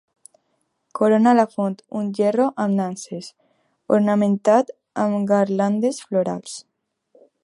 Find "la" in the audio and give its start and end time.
1.39-1.43